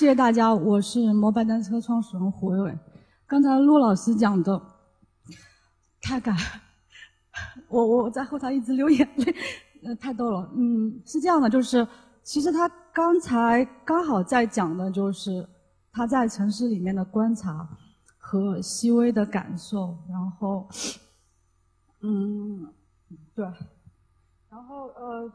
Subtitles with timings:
[0.00, 2.78] 谢谢大家，我是摩拜单车创始人胡伟伟。
[3.26, 4.58] 刚才陆老师讲的
[6.00, 6.34] 太感，
[7.68, 9.34] 我我在后台一直流眼泪，
[9.84, 10.50] 呃，太逗了。
[10.56, 11.86] 嗯，是这样的，就是
[12.22, 15.46] 其实他刚才刚好在讲的就是
[15.92, 17.68] 他在城市里面的观察
[18.16, 20.66] 和细微的感受，然后，
[22.00, 22.66] 嗯，
[23.34, 23.44] 对，
[24.48, 25.30] 然后呃。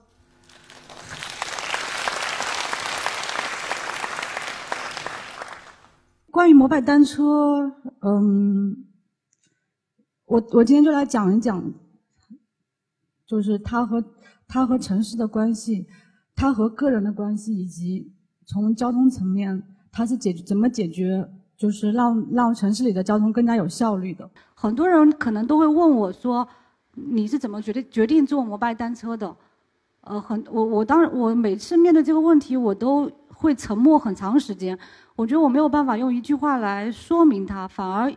[6.35, 7.71] 关于摩拜单车，
[8.02, 8.85] 嗯，
[10.26, 11.63] 我我今天就来讲一讲，
[13.26, 14.03] 就是它和
[14.45, 15.88] 它和城市的关系，
[16.35, 18.12] 它和个人的关系，以及
[18.45, 24.29] 从交通层面，它是解决怎么解决，就是让让城市里的交通更加有效率的。
[24.55, 26.46] 很多人可能都会问我说，
[26.96, 29.34] 你是怎么决定决定坐摩拜单车的？
[30.02, 34.77] 呃，很我我当然我每次面对这个问题，我都会沉默很长时间。
[35.15, 38.11] 我觉得我没有办法用一句话来说明它，反而，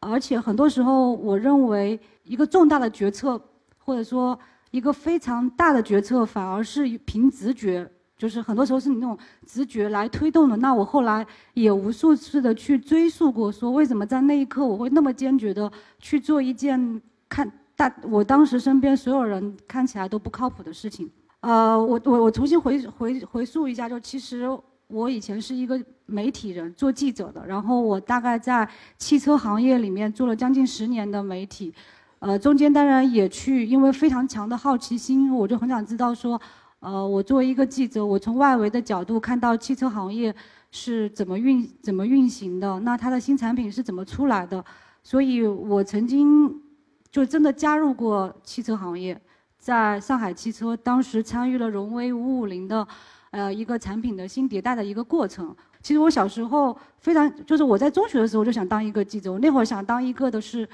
[0.00, 3.40] 而且很多时候，我认为一个重大的决策，
[3.78, 4.38] 或者说
[4.70, 10.56] 一个非常大的决策，反而是凭直觉，就是很多时候是你那种直觉来推动的。
[10.56, 21.10] 那我后来也无数次的去追溯过，说为什么在那一刻我会那么坚决的去做一件看大我当时身边所有人看起来都不靠谱的事情。
[21.40, 24.48] 呃，我我我重新回回回溯一下，就其实。
[24.90, 27.46] 我以前是一个媒体人，做记者的。
[27.46, 31.70] 然后我大概在汽车行业里面做了将近十年的媒体，
[32.20, 36.40] 呃，中间当然也去，因为非常强的好奇心，我就很想知道说，
[36.80, 40.34] 呃，我作为一个记者，我从外围的角度看到汽车行业
[40.70, 44.64] 是怎么运怎么运行的，那它的新产品是怎么出来的。
[45.02, 46.50] 所以我曾经
[47.10, 49.20] 就真的加入过汽车行业，
[49.68, 52.88] 在上海汽车，当时参与了荣威五五零的。
[53.30, 55.54] 呃，一个产品的新迭代的一个过程。
[55.82, 59.30] 其实我小时候非常，就是我在中学的时候就想当一个记者。
[59.30, 60.66] 我那会儿想当一个的是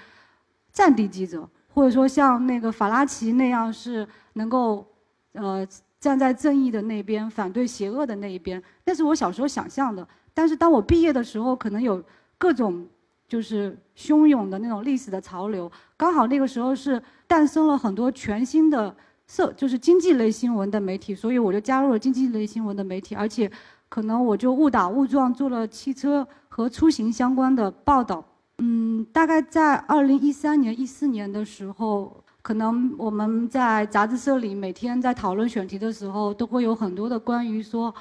[0.72, 4.86] 战地记者，或者说像那个法拉奇那样是能够
[5.32, 5.66] 呃
[5.98, 8.62] 站在正义的那边，反对邪恶的那一边。
[8.84, 10.06] 那是我小时候想象的。
[10.32, 12.00] 但是当我毕业的时候，可能有
[12.38, 12.86] 各种
[13.28, 18.94] 就是汹涌的那种历史的潮流，刚好那个时候是诞生了很多全新的。
[19.26, 23.50] 社就是经济类新闻的媒体，所以我就加入了经济类新闻的媒体，而且
[23.88, 28.22] 可能我就误打误撞做了汽车和出行相关的报道。
[28.58, 37.92] 嗯，大概在二零一三年、一四年的时候，可能我们在杂志社里每天在讨论选题的时候，都会有很多的关于说，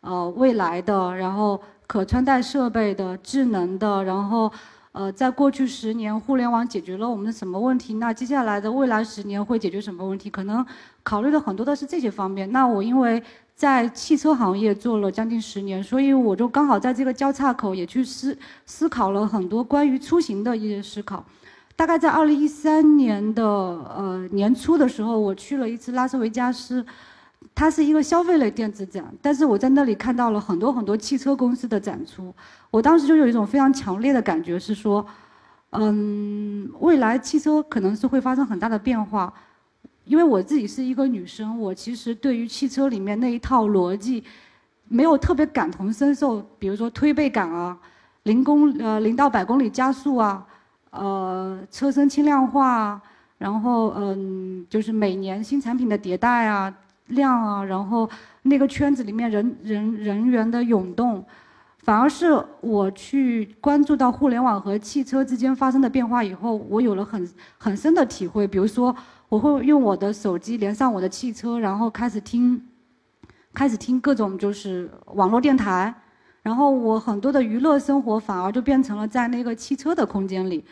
[0.00, 4.50] 呃，未来的，然后可穿戴设备的、智能的，然后。
[4.94, 7.94] 呃，在过去十年，互联网解决了我们的什么问题？
[7.94, 10.28] 那接下来的未来十年会解决什么问题？
[10.28, 10.62] 可能
[11.02, 12.52] 考虑的很多的是这些方面。
[12.52, 13.22] 那我因为
[13.56, 21.24] 在汽车行业做了将近十年，所以我就刚好在这个交叉口也去思思考了很多关于出行的一些思考。
[21.74, 26.84] 大概在二零一三年的呃年初的时候，我去了一次拉斯维加斯。
[27.54, 32.34] 它是一个消费类电子展，但是我在那里看到了很多很多汽车公司的展出。
[32.70, 35.04] 我当时就有一种非常强烈的感觉，是说，
[35.70, 39.32] 嗯，未来汽车可能是会发生很大的变化。
[40.04, 44.24] 因为我自己是一个女生，我其实对于汽车里面那一套逻辑，
[44.88, 46.40] 没有特别感同身受。
[46.58, 47.78] 比如说推背感啊，
[48.24, 50.44] 零公呃零到百公里加速啊，
[50.90, 53.02] 呃车身轻量化啊，
[53.38, 56.74] 然后嗯就是每年新产品的迭代啊。
[57.12, 58.08] 量啊，然后
[58.42, 61.24] 那个圈子里面人人人员的涌动，
[61.78, 67.28] 反而是我去关注到互联网和汽车之间发生的变化以后，我有了很
[67.58, 68.46] 很深的体会。
[68.46, 68.94] 比如说，
[69.28, 72.62] 我会用我的手机连上我的汽车，然后开始听，
[73.54, 75.92] 开始听各种就是网络电台，
[76.42, 80.64] 然后我很多的娱乐生活反而就变成了在那个汽车的空间里。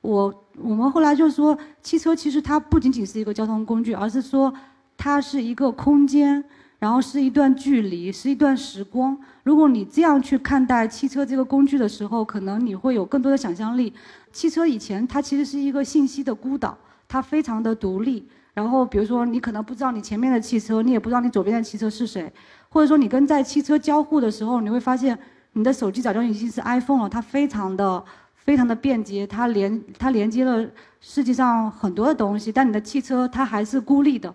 [0.00, 4.52] 我我们后来就说，汽车其实它不仅仅是一个交通工具，而是说。
[4.98, 6.44] 它是一个空间，
[6.80, 9.16] 然后是一段距离，是一段时光。
[9.44, 13.94] 如果你这样去看待汽车这个工具的时候，可能你会有更多的想象力。
[14.32, 18.28] 汽车以前它其实是一个信息的孤岛，它非常的独立。
[18.52, 22.30] 然后比如说你可能不知道你前面的汽车，你也不知道你左边的汽车是谁，
[22.68, 25.16] 或者说你跟在汽车交互的时候，你会发现
[25.52, 28.04] 你的手机早就已经是 iPhone 了，它非常的
[28.34, 30.68] 非常的便捷，它连它连接了
[31.00, 34.34] 世界上很多的东西，但你的汽车它还是孤立的。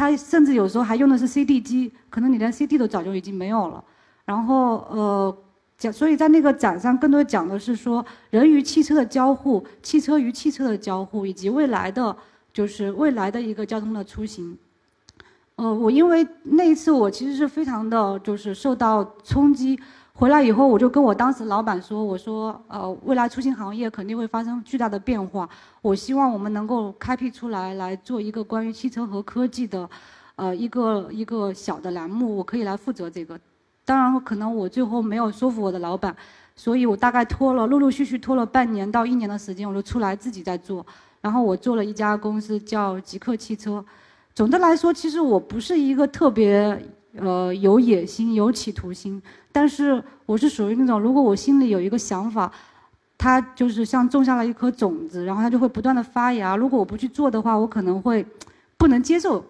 [0.00, 3.84] 它甚至有时候还用的是 CD 机，可能你连 CD 都早就已经没有了。
[4.24, 5.36] 然后呃，
[5.76, 12.16] 讲，所以在那个展上更多讲的是说人与汽车的交互，汽车与汽车的交互，以及未来的
[12.50, 14.56] 就是未来的一个交通的出行。
[15.56, 19.78] 呃，我因为那一次我其实是非常的就是受到冲击，
[20.20, 25.48] 回来以后，我就跟我当时老板说：“我说，呃，未来出行行业肯定会发生巨大的变化。
[25.80, 29.88] 我希望我们能够开辟出来，来做一个关于汽车和科技的，
[30.36, 33.40] 呃，一个一个小的栏目，我可以来负责这个。
[33.86, 36.14] 当然，可能我最后没有说服我的老板，
[36.54, 40.84] 所以我大概拖了，陆陆续续拖了半年到一年的时间，我就出来自己在做。
[41.22, 43.82] 然后我做了一家公司叫极客汽车。
[44.34, 46.78] 总的来说，其实我不是一个特别。”
[47.16, 49.20] 呃，有野心，有企图心，
[49.50, 52.50] 但是我是属于那种，如果我心里有一个想法，
[53.18, 56.56] 它就是像种下了一颗种子，然后它就会不断的发芽。
[56.56, 58.24] 如果我不去做的话，我可能会
[58.76, 59.44] 不能接受，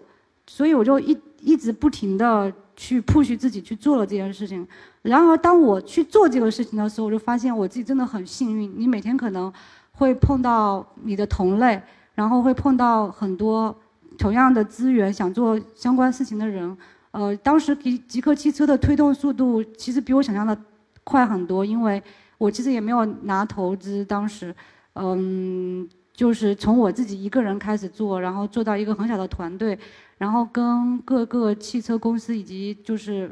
[0.47, 4.67] 所以我就一一直不停的去 push 自己去做了这件事情。
[5.03, 8.73] 然而，当我去做这个事情的时候，我就发现我自己真的很幸运。
[8.75, 9.53] 你每天可能
[9.91, 11.81] 会碰到你的同类，
[12.15, 13.75] 然后会碰到很多
[14.17, 16.75] 同样的资源想做相关事情的人。
[17.11, 20.57] 呃，当时极极客汽车的推动速度其实比我想象的
[21.03, 22.01] 快很多，因为
[22.37, 24.55] 我其实也没有拿投资，当时，
[24.93, 29.77] 嗯，就是从我自己一个人开始做，然后做到一个很小的团队，
[30.17, 33.29] 然后跟各个汽车公司以及就是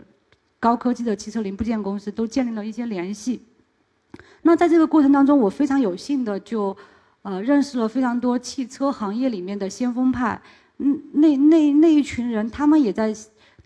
[0.59, 3.41] 高科技的汽车零部件公司都建立了一些联系。
[4.41, 6.75] 那在这个过程当中，我非常有幸的就
[7.21, 10.41] 呃认识了非常多汽车行业里面的先锋派，
[10.79, 13.15] 嗯，那那那一群人，他们也在。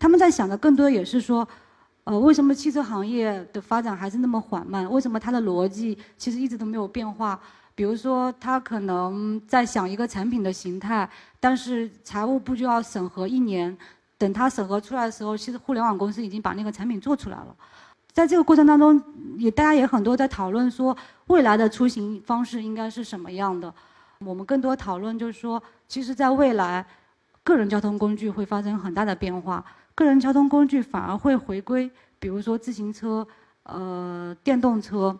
[0.04, 1.48] 他们在想的更多也是说，
[2.04, 4.86] 呃，为什么汽车行业的发展还是那么缓慢？
[4.92, 7.40] 为什么它的逻辑其实一直都没有变化？
[7.74, 11.08] 比如说，他可能在想一个产品的形态，
[11.40, 13.74] 但是财务部就要审核一年，
[14.18, 17.56] 等他审核出来的时候，其实互联网公司已经把那个产品做出来了。
[18.12, 19.02] 在这个过程当中，
[19.38, 20.94] 也大家也很多在讨论说，
[21.28, 23.72] 未来的出行方式应该是什么样的？
[24.18, 26.84] 我们更多讨论就是说，其实在未来，
[27.42, 29.64] 个人交通工具会发生很大的变化。
[29.94, 33.26] 个人交通工具反而会回归，比如说自行车、
[33.64, 35.16] 呃电动车。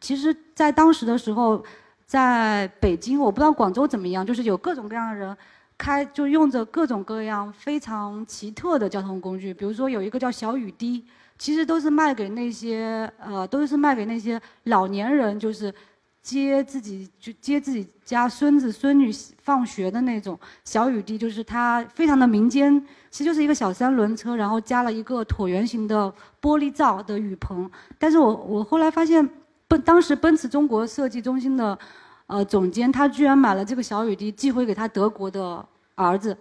[0.00, 1.64] 其实，在当时的时候，
[2.06, 5.36] 在北京，我不知道广州怎么样，就是有各种各样的人
[5.78, 9.54] 开，就用着各种各样非常奇特的交通工具。
[9.54, 11.04] 比如说有一个叫小雨滴，
[11.38, 15.72] 其实都是卖给那些呃，都是卖给那些老年人，就是
[16.22, 19.10] 接自己就接自己家孙子孙女
[19.42, 22.80] 放学的那种小雨滴，就是它非常的民间。
[23.10, 26.10] 其实就是一个小三轮车，然后加了一个椭圆形的
[26.40, 27.70] 玻璃罩的雨棚。
[27.98, 29.28] 但是我我后来发现，
[29.66, 31.78] 奔当时奔驰中国设计中心的，
[32.26, 35.62] 呃总监他居然买了这个小雨滴寄回给他德国的
[35.94, 36.34] 儿子，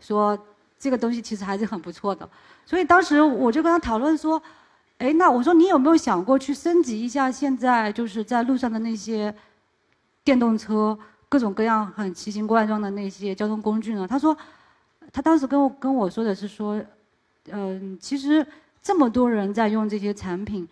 [0.00, 0.36] 说
[0.78, 2.28] 这个东西其实还是很不错的。
[2.64, 4.42] 所以当时我就跟他讨论说，
[4.98, 9.34] 哎，那我说你有没有想过去升级一下现在就是在路上的那些
[10.24, 10.98] 电动车，
[11.28, 14.06] 各种各样很奇形怪状的那些交通工具呢？
[14.06, 14.36] 他说。
[15.12, 16.82] 他当时跟我跟我说的是说，
[17.50, 18.46] 嗯，其实
[18.82, 20.68] 这么多人在用这些产品，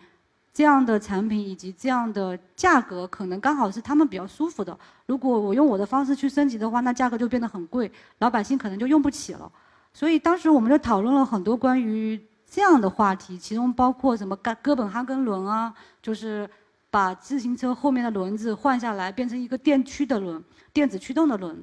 [0.53, 4.77] 这样的产品以及这样的价格，可能刚好是他们比较舒服的。
[5.07, 7.89] 如果我用我的方式去升级的话，那价格就变得很贵，
[8.19, 9.51] 老百姓可能就用不起了。
[9.93, 12.21] 所以当时我们就讨论了很多关于
[12.55, 16.49] 这样的话题，其中包括什么哥哥本哈根轮啊，就是
[16.89, 20.41] 把自行车后面的轮子换下来，变成一个电驱的轮，
[20.71, 21.61] 电子驱动的轮，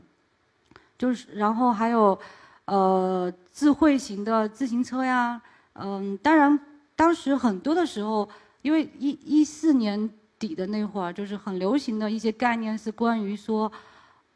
[0.98, 2.18] 就是然后还有。
[2.64, 5.42] 呃，智慧型的自行车呀，
[5.74, 6.56] 嗯，当然，
[6.94, 8.26] 当时很多的时候，
[8.62, 13.70] 因为一一四年底的那会儿，就是很流行的一些概念是关于说，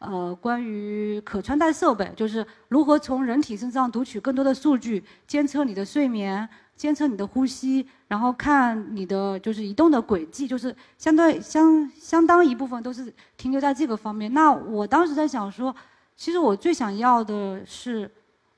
[0.06, 14.32] 呃，关于可穿戴设备，就是如何从人体身上读取更多的数据，监测你的睡眠，监测你的呼吸，然后看你的就是移动的轨迹，就是相对相相当一部分都是停留在这个方面。
[14.32, 15.74] 那我当时在想说。
[16.18, 18.10] 其实我最想要的是，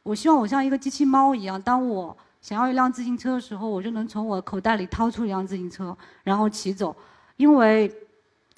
[0.04, 6.94] 我希望我像一个机器猫一样，当我想要一辆自行车的时候，我就能从我口袋里掏出一辆自行车，然后骑走。
[7.36, 7.92] 因为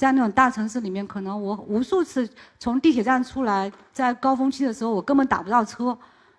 [0.01, 2.27] 在那种大城市里面，可能我无数次
[2.59, 5.95] 从地铁站出来，在高峰期的时候，我根本打不到车。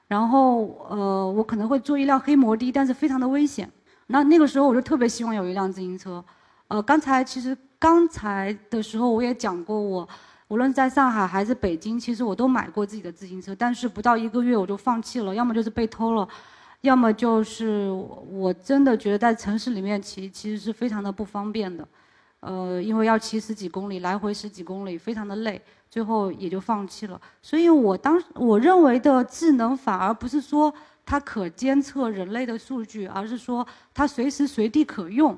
[0.07, 3.71] 然后呃，我可能会坐一辆黑摩的，但是非常的危险。
[4.07, 6.25] 那那个时候我就特别希望有一辆自行车。
[6.69, 10.09] 呃，刚才其实刚才的时候我也讲过我。
[10.47, 16.27] 无论在上海还是北京，其实我都买过自己的自行车，但是不到一个月我就放弃了，要么就是被偷了，
[16.81, 17.91] 要么就是
[18.27, 21.87] 我真的觉得在城市里面骑其实是非常的不方便的，
[22.41, 27.19] 呃，因为要骑十几公里，来回十几公里，非常的累，最后也就放弃了。
[27.41, 30.71] 所以我当我认为的智能，反而不是说
[31.05, 35.35] 它可监测人类的数据，而是说它随时随地可用，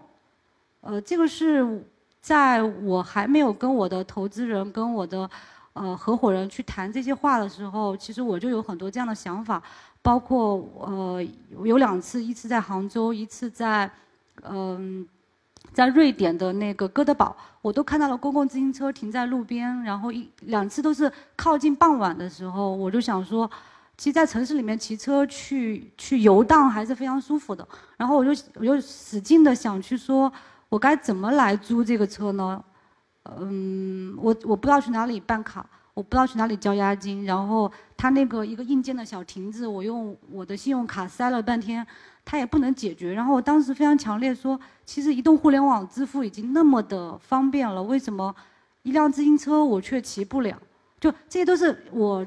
[0.82, 1.86] 呃，这个是。
[2.24, 5.30] 在我还没有跟我的投资人、跟我的
[5.74, 9.62] 呃合伙人去谈这些话的时候，其实我就有很多这样的想法，
[10.02, 11.22] 包括呃
[11.66, 13.92] 有两次，一次在杭州，一次在
[14.44, 15.06] 嗯
[15.74, 23.50] 在瑞典的那个哥德堡，我都看到了公共自行车停在路边，然后一两次都是靠近傍晚的时候，我就想说，
[23.98, 27.68] 其实，在城市里面骑车去去游荡还是非常舒服的。
[27.98, 30.32] 然后我就我就使劲的想去说，
[30.70, 32.64] 我该怎么来租这个车呢？
[33.40, 35.66] 嗯，我我不知道去哪里办卡。
[35.94, 41.86] 我不知道去哪里交押金，然后他那个一个硬件的小亭子，我用我的信用卡塞了半天，
[42.26, 43.14] 他也不能解决。
[43.14, 48.34] 然后我当时非常强烈说，其实移动互联网支付已经那么的方便了，为什么
[48.82, 50.58] 一辆自行车我却骑不了？
[51.00, 52.26] 就这些都是我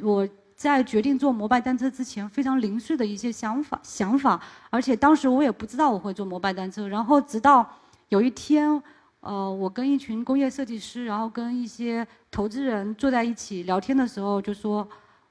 [0.00, 4.40] 我在决定坐摩拜单车之前非常零碎的一些想法想法，
[4.70, 7.64] 而且当时我也不知道我会坐摩拜单车，然后直到
[8.08, 8.82] 有一天。
[9.24, 14.86] 呃，我跟一群工业设计师，然后跟一些投资人坐在一起聊天的时候，就说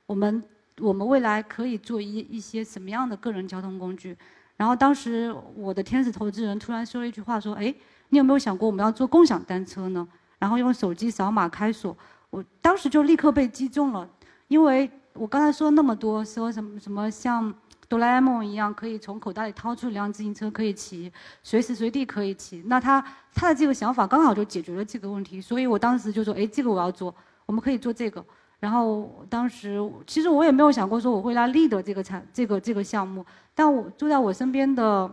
[0.07, 0.43] 我们
[0.79, 4.17] 我们未来可以做一一些什么样的个人交通工具。
[4.57, 7.71] 然后当时我的天使投资人突然说了一句话，说：“哎，
[8.09, 10.07] 你有没有想过我们要做共享单车呢？
[10.39, 11.95] 然后用手机扫码开锁。”
[12.31, 14.09] 我当时就立刻被击中了，
[14.47, 17.53] 因为我刚才说那么多，说什么什么像。
[17.93, 22.63] 哆啦 A 梦一样，可以从口袋里掏出一辆自行车，可以骑，随时随地可以骑。
[22.65, 22.99] 那他
[23.35, 27.13] 他的这个想法刚好就解决了这个问题，所以我当时就说：“哎，这个我要做，
[27.45, 28.25] 我们可以做这个。”
[28.59, 33.23] 然后当时其实我也没有想过说我会来 lead 这个产这个这个项目，
[33.53, 35.07] 但我坐在我身边的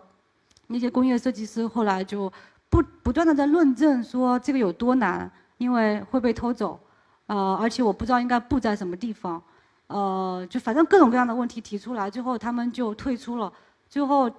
[0.68, 2.32] 那些工业设计师后来就
[2.70, 6.80] 不不断的在论证说这个有多难，因为会被偷走，
[7.26, 9.42] 呃，而且我不知道应该布在什么地方。
[9.90, 13.52] 呃，就反正各种各样的问题提出来，最后他们就退出了。
[13.88, 14.30] 最后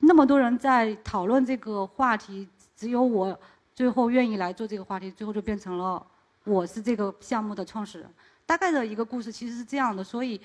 [0.00, 2.46] 那么多人在讨论这个话题，
[2.76, 3.34] 只有我
[3.74, 6.06] 最后愿意来做这个话题，最后就变成了
[6.44, 8.10] 我是这个项目的创始人。
[8.44, 10.38] 大概的一个故事其实是这样的，所以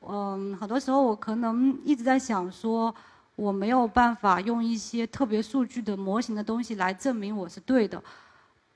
[0.00, 2.92] 嗯，很多时候我可能一直在想说，
[3.36, 8.02] 我没有办法用一些特别数据的模型的东西来证明我是对的。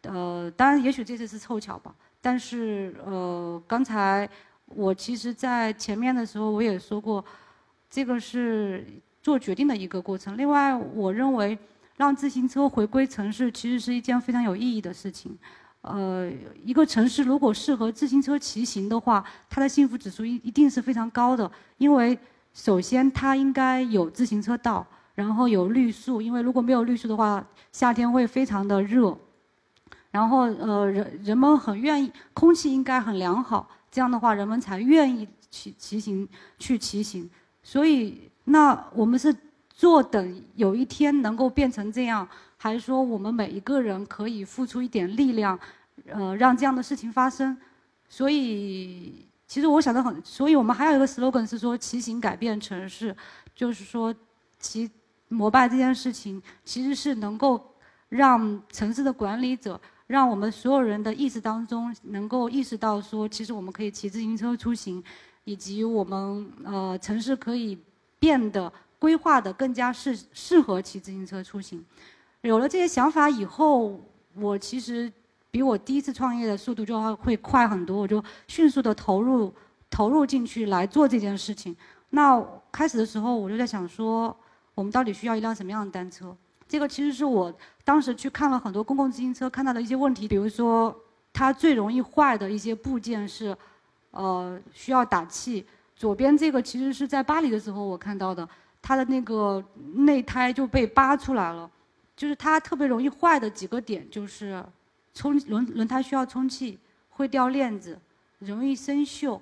[0.02, 4.30] 呃，当然也许这次是凑巧吧，但是呃，刚才。
[4.74, 7.24] 我其实，在前面的时候我也说过，
[7.90, 8.86] 这个是
[9.22, 10.36] 做决定的一个过程。
[10.36, 11.56] 另外，我认为
[11.96, 15.36] 让自行车回归城市，其实是一件非常有意义的事情。
[15.82, 16.30] 呃，
[16.64, 21.50] 一个城市如果适合自行车骑行的话，它的幸福指数一一定是非常高的。
[21.78, 22.16] 因为
[22.54, 29.16] 首先它应该有自行车道，然后有绿树，因为如果没有绿树的话，夏天会非常的热。
[30.12, 33.68] 然后呃，人人们很愿意，空气应该很良好。
[33.92, 36.26] 这样的话，人们才愿意骑骑行
[36.58, 37.30] 去骑行。
[37.62, 39.32] 所以，那我们是
[39.68, 45.58] 坐等有一天能够变成这样，还是说我们每一个人可以付出一点力量，
[46.06, 47.54] 呃，让这样的事情发生？
[48.08, 50.20] 所以，其实我想的很。
[50.24, 53.14] 所以我们还有一个 slogan 是说“骑行改变城市”，
[53.54, 54.14] 就是说
[54.58, 54.90] 骑
[55.28, 57.74] 摩拜这件事情其实是能够
[58.08, 59.78] 让城市的管理者。
[60.12, 65.02] 让我们所有人的意识当中能够意识到，说其实我们可以骑自行车出行，
[65.44, 67.78] 以及我们呃城市可以
[68.18, 71.82] 变得规划的更加适适合骑自行车出行。
[72.42, 73.98] 有了这些想法以后，
[74.34, 75.10] 我其实
[75.50, 79.50] 比我第一次创业的速度就会快很多，我就迅速的投入
[79.88, 81.74] 投入进去来做这件事情。
[82.10, 82.38] 那
[82.70, 84.36] 开始的时候我就在想说，
[84.74, 86.36] 我们到底需要一辆什么样的单车？
[86.72, 90.98] 这个其实是我当时去看了很多公共自行车，看到的一些问题，比如说
[91.30, 93.54] 它最容易坏的一些部件是，
[94.12, 95.66] 呃，需要打气。
[95.94, 98.48] 左边这个其实是在巴黎的时候我看到的，
[98.80, 99.62] 它的那个
[99.96, 101.70] 内胎就被扒出来了，
[102.16, 104.64] 就是它特别容易坏的几个点就是
[105.12, 106.78] 充轮轮胎需要充气，
[107.10, 107.98] 会掉链子，
[108.38, 109.38] 容易生锈，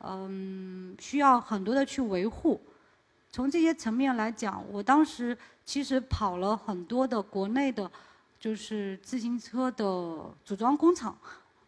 [0.00, 2.60] 嗯，需要很多的去维护。
[3.36, 5.36] 从这些层面来讲，我当时。
[5.66, 7.90] 其实跑了很多的国内的，
[8.38, 9.84] 就是自行车的
[10.44, 11.18] 组装工厂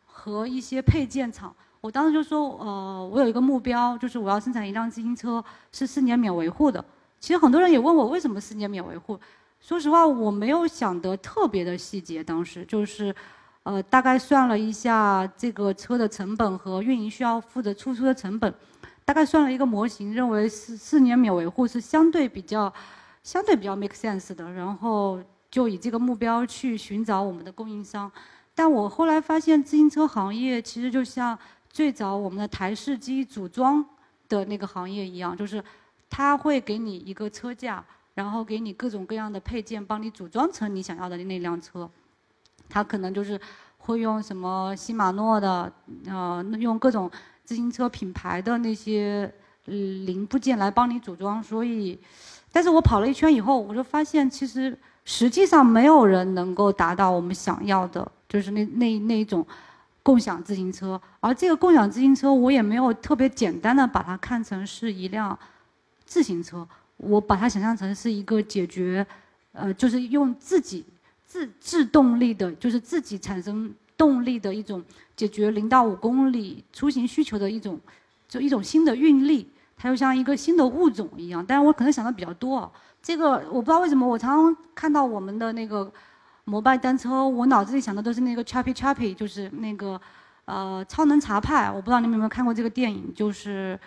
[0.07, 1.53] 和一些配件厂。
[1.81, 6.83] 我当时就说，呃，我有一个目标，就是我要生产一辆自行车是四年免维护的。
[7.19, 9.19] 其实很多人也问我为什么四年免维护。
[9.61, 12.23] 说实话，我没有想得特别的细节。
[12.23, 13.13] 当时就是，
[13.65, 18.55] 呃，大概算了一下这个车的成本和运营需要付的出租的成本，
[19.09, 22.71] 大概算了一个模型，认为四四年免维护是相对比较。
[23.25, 28.11] 相对比较 make sense 的，然后就以这个目标去寻找我们的供应商。
[28.55, 31.39] 但我后来发现，自行车行业其实就像
[31.69, 33.85] 最早我们的台式机组装
[34.31, 35.63] 的那个行业一样，就是
[36.09, 37.85] 它会给你一个车架，
[38.15, 41.91] 然后给你各种各样的配件，帮你组装成你想要的那辆车。
[42.67, 43.39] 它可能就是
[43.77, 45.71] 会用什么禧玛诺的，
[46.07, 47.11] 呃，用各种
[47.49, 49.33] 自行车品牌的那些。
[50.07, 51.43] 零部件来帮你组装。
[51.43, 51.99] 所以，
[52.51, 54.75] 但是我跑了一圈以后，我就发现其实
[55.05, 59.47] 实际上没有人能够达到我们想要的，就是那那那一种
[60.03, 60.99] 共享自行车。
[61.21, 65.39] 而这个共享自行车，我也没有特别简单的把它看成是一辆
[66.07, 69.07] 自行车，我把它想象成是一个解决，
[69.53, 70.83] 呃，就是用自己
[71.27, 73.71] 自制动力的，就是自己产生。
[73.99, 74.83] 动力的一种
[75.17, 77.79] 解决零到五公里出行需求的一种，
[78.29, 81.45] 就一种新的运力，它就像一个新的物种一样。
[81.45, 85.93] 但是我可能想的比较多，这个我不知道为什么，我常常看到我们的那个
[86.45, 90.01] 摩拜单车，我脑子里想的都是那个 Chappy Chappy，就是那个
[90.45, 91.69] 呃超能茶派。
[91.69, 93.79] 我不知道你们有没有看过这个电影，就是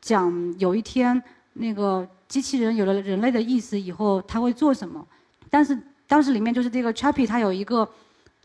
[0.00, 5.06] 讲有一天那个机器人有了人类的意识以后，他会做什么？
[5.48, 5.78] 但是
[6.08, 7.88] 当时里面就是这个 Chappy，它有一个。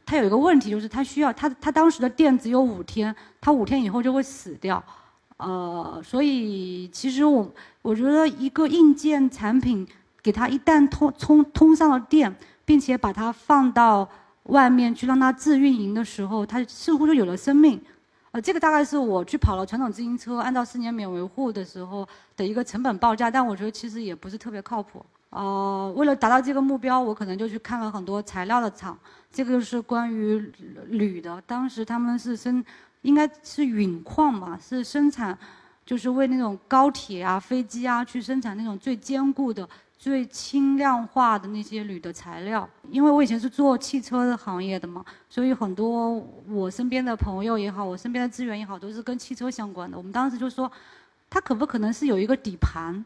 [0.07, 4.81] 他有一个问题，就是他需要他他当时的电只有五天，他五天以后就会死掉，
[5.35, 9.85] 呃，所以其实我我觉得一个硬件产品
[10.23, 12.33] 给他一旦通通通上了电，
[12.63, 14.07] 并且把它放到
[14.43, 17.77] 外面去让它自运营的时候，它似乎就有了生命，
[18.31, 25.05] 呃，这个大概是我去跑了传统自行车，按照四年免维护的时候的一个成本报价，但我觉得其实也不是特别靠谱。
[25.29, 28.97] 呃，为了达到这个目标，我可能就去看了很多材料的厂。
[29.29, 30.39] 这个是关于
[30.87, 32.63] 铝的，当时他们是生，
[33.01, 35.37] 应该是陨矿嘛，是生产，
[35.85, 39.67] 就是为那种高铁啊、飞机啊去生产那种最坚固的、
[39.97, 42.67] 最轻量化的那些铝的材料。
[42.89, 49.97] 因为我以前是做汽车行业的嘛，所以很多我身边的朋友也好，我身边的资源也好，都是跟汽车相关的。
[49.97, 50.71] 我们当时就说，
[51.29, 53.05] 它可不可能是有一个底盘？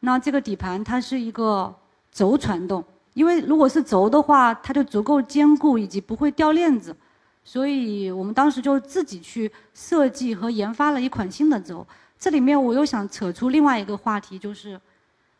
[0.00, 1.74] 那这个底盘它是一个
[2.10, 2.82] 轴传动，
[3.14, 6.96] 因为如果是轴的话，它就足够坚固以及不会掉链子，
[7.44, 11.86] 所以我们当时就自己去设计和研发了一款新的轴。
[12.18, 14.80] 这里面我又想扯出另外一个话题，就是，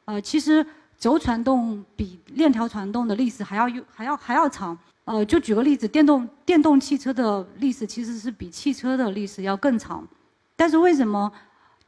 [0.04, 0.64] 呃，其实
[0.98, 4.76] 轴传动比链条传动的历史还要还要还要长。
[5.06, 10.06] 呃，就举个例子，电动电动汽车的历史其实是比汽车的历史要更长，
[10.54, 11.32] 但是为什么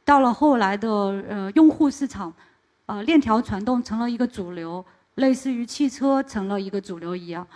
[0.03, 0.89] 到了后来的
[1.29, 2.33] 呃用户市场？
[2.85, 4.83] 呃，链条传动成了一个主流，
[5.15, 7.47] 类似于汽车成了一个主流一样。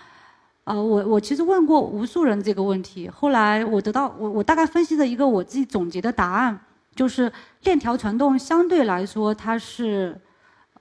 [0.64, 6.58] 呃，我我其实问过无数人这个问题，后来我得到我我大概分析的一个我自己总结的答案，
[6.96, 7.32] 就是
[7.64, 10.20] 链条传动相对来说它是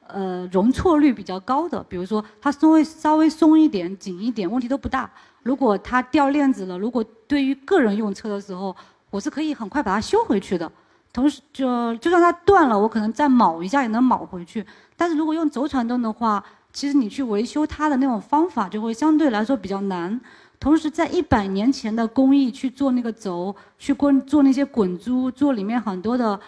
[0.08, 5.10] 呃容错率比较高的，比如说它稍微稍微松一点、紧一点，问题都不大。
[5.42, 8.74] 如果它掉链子了，如果对于个人用车的时候，
[9.10, 10.70] 我是可以很快把它修回去的。
[11.16, 14.62] 同时，就就算它断了，我可能再铆一下也能铆回去。
[14.98, 20.20] 但是如果用轴传动的话，其实你去维修它的那种方法就会相对来说比较难。
[20.60, 26.38] 同时，在一百年前的工艺去做那个轴，去滚做那些滚珠，做里面很多的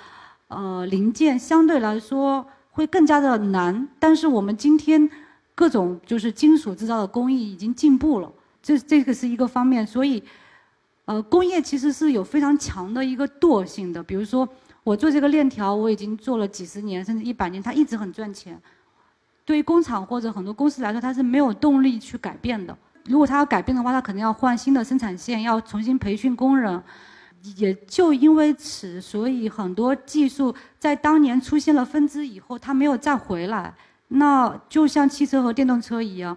[0.48, 3.88] 呃零件，相对来说会更加的难。
[3.98, 5.08] 但是我们今天
[5.54, 8.30] 各种就是金属制造的工艺已经进步了，
[8.62, 9.86] 这这个是一个方面。
[9.86, 10.22] 所以。
[11.08, 14.02] 呃，工业其实是有非常强的一个惰性的。
[14.02, 14.46] 比如说，
[14.84, 18.60] 我做这个链条，我已经做了几十年，甚至一百年，它一直很赚钱。
[19.46, 22.76] 对于工厂或者很多公司来说，它是没有动力去改变的。
[23.06, 26.82] 如果它要改变的话，它可能要换新的生产线，要重新培训工人。
[27.56, 33.72] 也就因为此，所以很多技术在当年出现了分支以后，它没有再回来。
[34.08, 36.36] 那就像汽车和电动车一样。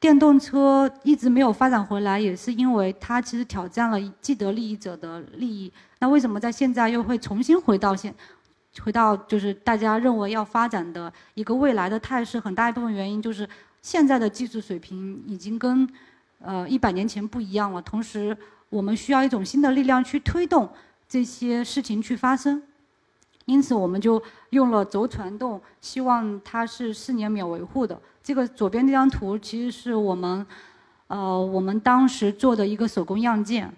[0.00, 5.70] 电动车一直没有发展回来，也是因为它其实挑战了既得利益者的利益。
[5.98, 8.12] 那为什么在现在又会重新回到现，
[8.82, 12.40] 回到就是大家认为要发展的一个未来的态势？
[12.40, 13.46] 很大一部分原因就是
[13.82, 15.86] 现在的技术水平已经跟
[16.38, 17.82] 呃一百年前不一样了。
[17.82, 18.34] 同时，
[18.70, 20.66] 我们需要一种新的力量去推动
[21.06, 22.62] 这些事情去发生。
[23.50, 28.00] 因此，我们就用了轴传动，希望它是四年免维护的。
[28.22, 30.46] 这个左边这张图其实是我们，
[31.08, 33.68] 呃，我们当时做的一个手工样件。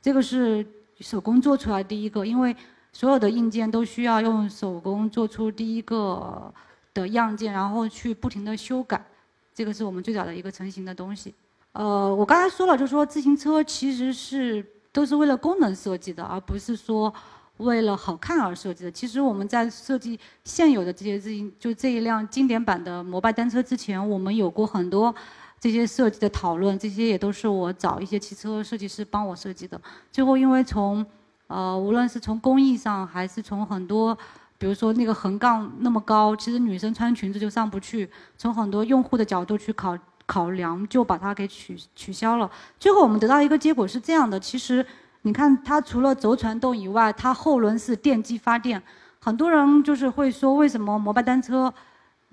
[0.00, 0.64] 这个是
[1.00, 2.54] 手工做出来第一个，因为
[2.92, 6.54] 所有的硬件都需要用手工做出第一个
[6.94, 9.04] 的样件，然后去不停的修改。
[9.52, 11.34] 这个是我们最早的一个成型的东西。
[11.72, 17.12] 呃，我刚才说了，就是说自行车其实是都是为了功能设计的，而不是说。
[17.58, 18.90] 为了好看而设计的。
[18.90, 25.14] 其实我们在设计现有的这些自行，就这一辆经典版的摩拜单车之前，我们有过很多
[25.60, 26.78] 这些设计的讨论。
[26.78, 29.80] 这些也都是我找一些汽车设计师帮我设计的。
[30.10, 31.04] 最后，因为从
[31.48, 34.16] 呃，无论是从工艺上，还是从很多，
[34.56, 38.08] 比如说那个横杠那么高，其实女生穿裙子就上不去。
[38.36, 42.50] 从很多用户的角度去考考量，就把它给取取消了。
[42.78, 44.86] 最后我们得到一个结果是这样的：其实。
[45.28, 48.82] 你看，它除了轴传动以外，它后轮是电机发电。
[49.20, 51.70] 很多人就是会说，为什么摩拜单车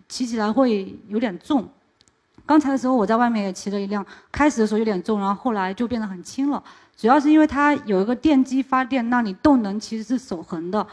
[0.07, 1.67] 骑起来会有点重？
[2.45, 6.63] 刚才的时候我在外面也骑了一辆，开始的时候有点重，然后后来就变得很轻了。
[6.95, 10.87] 主要是因为它有一个电机发电，那你动能其实是守恒的。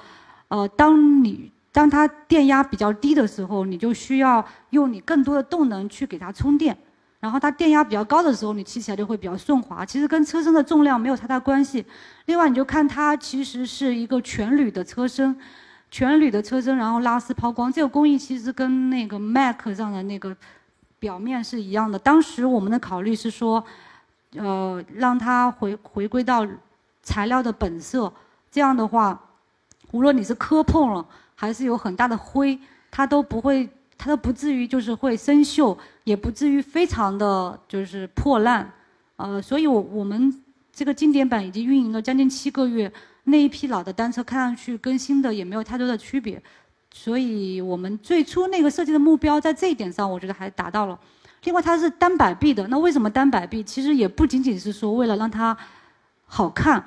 [0.48, 6.76] 呃，当你当它电压比较低的时候，你就需要用你更多的动能去给它充电。
[7.22, 9.86] 然后它电压比较高的时候，你骑起来就会比较顺滑。
[9.86, 11.86] 其实跟车身的重量没有太大关系。
[12.26, 15.36] 另外，你就看它其实是一个全铝的车身，
[15.88, 20.36] 全铝的车身，然后拉丝抛光，这个工艺其实跟那个 Mac 上的那个
[20.98, 21.96] 表面是一样的。
[21.96, 23.64] 当时我们的考虑是说，
[24.34, 26.44] 呃，让它回回归到
[27.04, 28.12] 材料的本色，
[28.50, 29.16] 这样的话，
[29.92, 31.06] 无论你是磕碰了，
[31.36, 32.58] 还是有很大的灰，
[32.90, 33.70] 它都不会。
[34.02, 38.68] 它都不至于就是会生锈，也不至于非常的就是破烂，
[39.14, 46.42] 呃，所以我我们这个经典版已经运营了将近七个月，那一批老的单车看上去跟新的也没有太多的区别，
[46.92, 50.98] 所以我们最初那个设计的目标在这一点上，我觉得还达到了。
[51.44, 53.62] 另外它是单摆臂的，那为什么单摆臂？
[53.62, 55.56] 其实也不仅仅是说为了让它
[56.26, 56.84] 好看，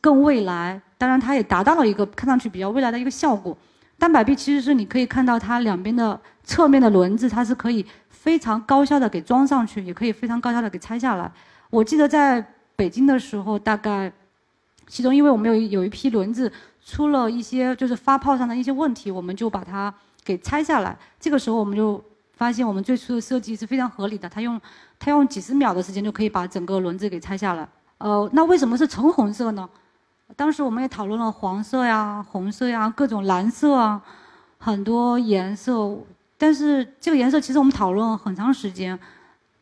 [0.00, 3.58] 更未来，当然它也达到了一个看上去比较未来的一个效果。
[3.98, 11.30] 单摆臂其实是你可以看到它两边的侧面的轮子，它是可以非常高效的给装上去，也可以非常高效的给拆下来。
[11.70, 12.44] 我记得在
[12.76, 14.12] 北京的时候，大概
[14.86, 16.52] 其中因为我们有有一批轮子
[16.84, 19.92] 出了一些就是发泡上的一些问题，我们就把它
[20.24, 20.96] 给拆下来。
[21.18, 22.02] 这个时候我们就
[22.34, 24.60] 发现我们最初的设计是非常合理的，它用
[24.98, 27.66] 它用几十秒的时间就可以把整个轮子给拆下来。
[27.98, 29.66] 呃，那为什么是橙红色呢？
[30.34, 34.02] 当时我们也讨论了黄色呀、红色呀、各种蓝色啊，
[34.58, 35.96] 很多颜色。
[36.36, 38.98] 但是这个颜色其实我们讨论了很长时间。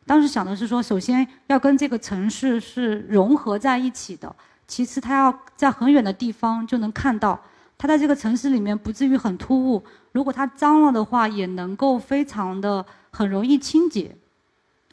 [0.05, 4.35] 当时想的是说，首先要跟这个城市是融合在一起的，
[4.67, 7.39] 其次它要在很远的地方就能看到，
[7.77, 9.83] 它在这个城市里面不至于很突兀。
[10.11, 14.15] 如果它脏了的话，也能够非常的很容易清洁。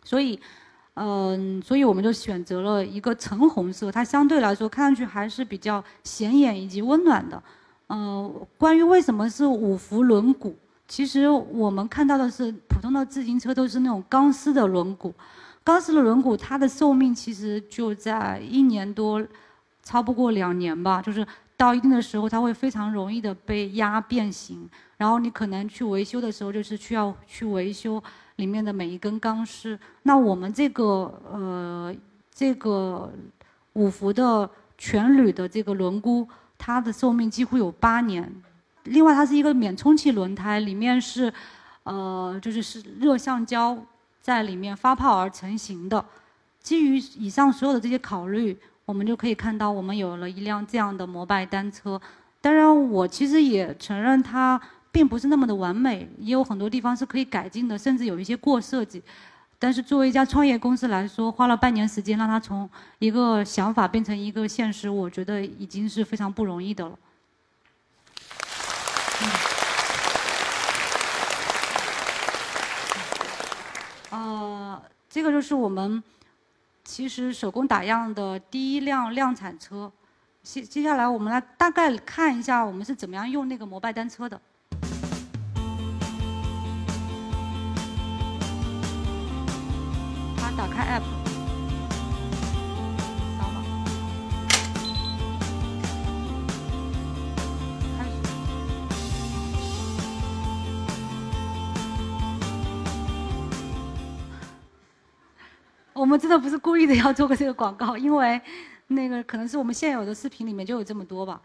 [0.05, 0.39] 所以。
[0.95, 7.43] 嗯，所以我们就选择了一个橙红色，它相对来说看上去还是比较显眼以及温暖的。
[7.89, 10.53] 嗯，关于为什么是五辐轮毂，
[10.87, 15.11] 其实我们看到的是普通的自行车都是那种钢丝的轮毂，
[15.65, 19.23] 钢丝的轮毂它的寿命其实就在一年多，
[19.83, 21.27] 超不过两年吧，就是
[21.57, 28.03] 到一定的时候它会非常容易的被压变形，然后你可能去维修的时候就是需要去维修。
[28.43, 30.85] 里面的每一根钢丝，那我们这个
[31.31, 31.95] 呃
[32.35, 33.09] 这个
[33.75, 36.27] 五伏的全铝的这个轮毂，
[36.59, 38.29] 它的寿命几乎有八年。
[38.83, 41.33] 另外，它是一个免充气轮胎，里面是
[41.85, 43.79] 呃就是是热橡胶
[44.21, 46.05] 在里面发泡而成型的。
[46.61, 52.01] 基于以上所有的这些考虑，我们就可以看到我们有了一辆这样的摩拜单车。
[52.41, 54.61] 当然，我其实也承认它。
[54.93, 59.03] 并不是那么的完美，也有很多地方是可以改进的，甚至有一些过设计。
[59.59, 66.99] 但是作为一家创业公司来说，花了半年时间让它从一个想法变成一个现实，我觉得已经是非常不容易的了。
[74.11, 76.03] 呃，这个就是我们
[76.85, 79.91] 其实手工打样的第一辆量产车。
[80.43, 84.39] 接接下来我们来大概看一下我们是怎么样用那个摩拜单车的。
[90.75, 91.03] 开 App，
[93.39, 93.63] 扫码，
[97.99, 98.11] 开始。
[105.93, 108.41] 我们真的不是故意的要做个这个广告，因为
[108.87, 111.39] 那个可能是我们现有的视频里面就有这么多吧。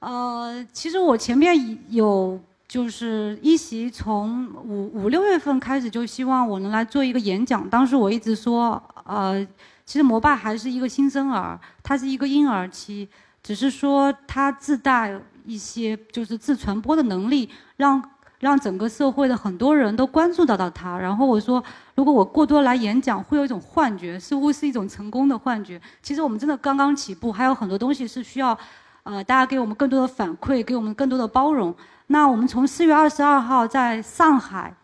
[0.00, 2.38] 呃，其实我前面有。
[2.68, 7.66] 就是一席从五五六月份开始就希望我能来做一个演讲。
[7.70, 9.42] 当时我一直说，呃，
[9.86, 13.08] 其实摩拜还是一个新生儿，它是一个婴儿期，
[13.42, 18.02] 只是说它自带一些就是自传播的能力，让
[18.38, 20.98] 让整个社会的很多人都关注到到它。
[20.98, 25.80] 然后我说，如果我过多来演讲，会有一种幻觉，似乎是一种成功的幻觉。
[26.02, 28.56] 其实我们真的刚刚起步，还有很多东西是需要，
[29.04, 31.74] 呃，大家给我们更多的反馈，给我们更多的包容。
[32.10, 34.74] 那我们从四月二十二号在上海，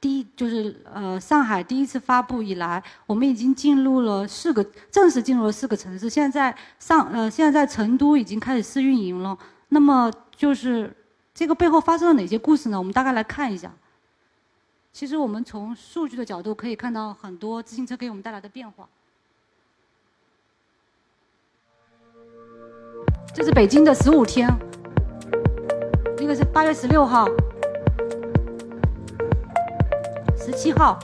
[0.00, 6.10] 第就是呃上海第一次发布以来，我们已经进入了四个正式进入了四个城市。
[6.10, 9.38] 现在上呃现在在成都已经开始试运营了。
[9.68, 10.92] 那么就是
[11.32, 12.78] 这个背后发生了哪些故事呢？
[12.78, 13.72] 我们大概来看一下。
[14.92, 18.88] 其实我们从数据的角度可以看到很多自行车给我们带来的变化。
[23.32, 24.50] 这是北京的十五天。
[26.30, 27.26] 这是八月十六号、
[30.36, 30.96] 十七号。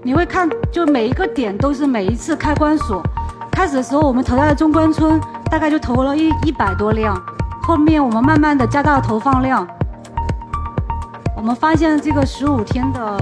[0.00, 3.02] 你会看，就每一个点都是每一次开关锁。
[3.50, 7.20] 开始的时候，我们投在了中关村，大概就投了一一百多辆。
[7.64, 9.66] 后面我们慢慢的加大了投放量，
[11.36, 13.20] 我们发现这个十五天的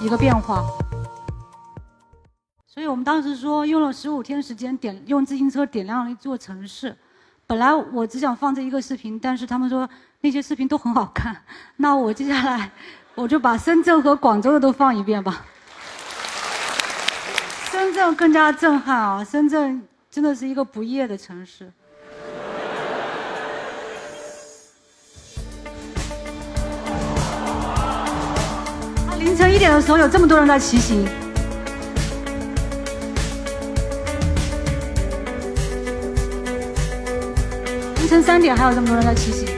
[0.00, 0.64] 一个变化。
[2.66, 6.96] 所以我们当时说，用了十五天时间点用自行车点亮了一座城市。
[7.48, 9.88] 本来我只想放这一个视频，但是他们说
[10.20, 11.36] 那些视频都很好看，
[11.76, 12.68] 那我接下来
[13.14, 15.44] 我就把深圳和广州的都放一遍吧。
[17.70, 19.22] 深圳更加震撼啊！
[19.22, 19.80] 深圳
[20.10, 21.70] 真的是一个不夜的城市。
[29.20, 31.06] 凌晨一点的时候有这么多人在骑行，
[38.06, 39.48] 凌晨三点还有这么多人在骑行。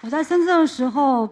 [0.00, 1.28] 我在深圳的时候。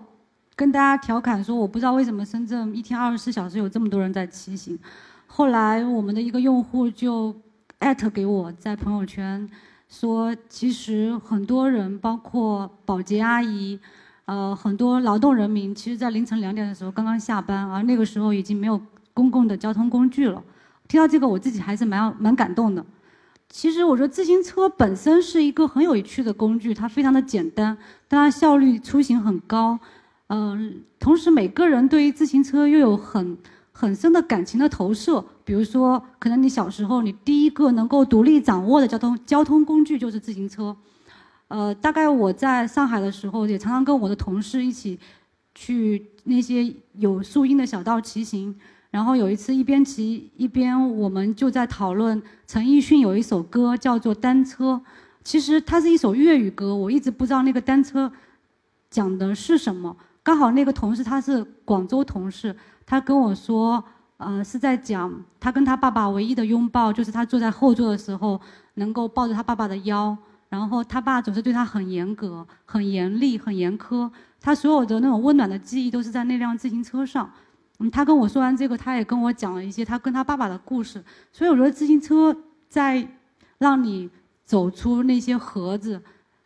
[0.57, 4.79] 跟大家调侃说，我不知道为什么深圳一天二十四小时有这么多人在骑行。
[5.27, 7.35] 后来我们的一个用户就
[7.79, 9.49] 艾特给我，在朋友圈
[9.89, 13.79] 说，其实很多人，包括保洁阿姨，
[14.27, 18.79] 呃，很多劳动人民，其实在凌晨两点的时候刚刚下班，而那个时候已经没有
[19.15, 20.43] 公共的交通工具了。
[20.91, 22.85] 听到这个，我自己还是蛮蛮感动的。
[23.49, 29.79] 其实我觉得自行车本身是一个很有趣的工具，它非常的简单，但它效率出行很高。
[30.27, 33.39] 嗯，同时每个人对于自行车又有很
[33.71, 35.25] 很深的感情的投射。
[35.45, 40.77] 比如说，可能你小时候你第一个能够独立掌握的交通交通工具就是自行车。
[41.47, 44.99] 呃，大概我在上海的时候，也常常跟我的同事一起
[45.55, 48.57] 去那些有树荫的小道骑行。
[48.91, 54.73] 然后有一次一边骑一边，我们就在讨论陈奕迅有一首歌叫做《单车》，
[55.23, 58.11] 其实它是一首粤语歌，我一直不知道那个单车
[58.91, 59.97] 讲的是什么。
[60.23, 63.83] 刚好那个同事他是广州同事，他跟我说，
[64.17, 68.41] 呃，是在讲他跟他爸爸唯一的拥抱，就是他坐在后座的时候
[68.75, 70.17] 能够抱着他爸爸的腰，
[70.49, 77.31] 然后他爸总是对他很严格、很严厉、很严苛，他所有的那种温暖的记忆都是在那辆自行车上。
[77.81, 81.03] 嗯，他跟我说完这个，他也跟我讲了一些他跟他爸爸的故事。
[81.33, 82.35] 所以我觉得自行车
[82.69, 83.07] 在
[83.59, 84.09] 让你
[84.45, 86.01] 走出那些盒子，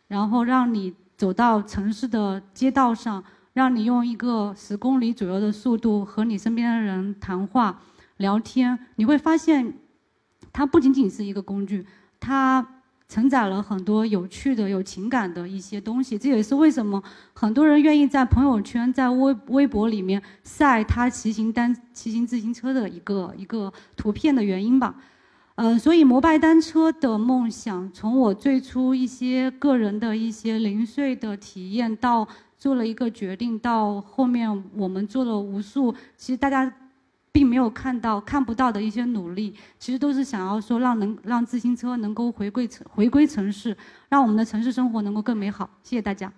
[0.07, 3.23] 然后让你走到城市的街道上。
[3.55, 7.79] 让你用一个十公里左右的速度和你身边的人谈话、
[8.17, 9.73] 聊天，你会发现，
[10.51, 11.87] 它不仅仅是一个工具，
[12.19, 12.74] 它
[13.07, 16.17] 承载了很多有趣的、有情感的一些东西。
[16.17, 17.01] 这也是为什么
[17.33, 24.95] 很多人愿意在朋友圈、在微微博里面晒他骑行单、骑行自行车的一个一个图片的原因吧。
[25.55, 32.27] 呃，所以摩拜单车的梦想，从我最初一些个人的一些零碎的体验到。
[32.57, 36.73] 做了一个决定，到后面我们做了无数，其实大家
[37.35, 43.75] 并没有看到、看不到的一些努力，其实都是想要说让能让自行车能够回归回归城市，
[44.07, 45.69] 让我们的城市生活能够更美好。
[45.83, 46.31] 谢谢大家。